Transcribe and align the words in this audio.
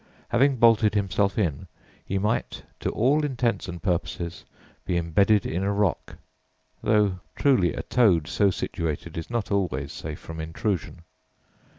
Having 0.29 0.55
bolted 0.55 0.95
himself 0.95 1.37
in, 1.37 1.67
he 2.03 2.17
might 2.17 2.63
to 2.79 2.89
all 2.89 3.23
intents 3.23 3.67
and 3.67 3.83
purposes 3.83 4.45
be 4.83 4.97
imbedded 4.97 5.45
in 5.45 5.61
a 5.61 5.71
rock 5.71 6.17
(though 6.81 7.19
truly 7.35 7.75
a 7.75 7.83
toad 7.83 8.27
so 8.27 8.49
situated 8.49 9.15
is 9.15 9.29
not 9.29 9.51
always 9.51 9.91
safe 9.91 10.17
from 10.17 10.39
intrusion). 10.39 11.03